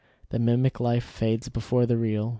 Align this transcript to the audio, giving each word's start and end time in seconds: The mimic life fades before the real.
The 0.29 0.39
mimic 0.39 0.79
life 0.79 1.03
fades 1.03 1.47
before 1.49 1.85
the 1.85 1.95
real. 1.95 2.29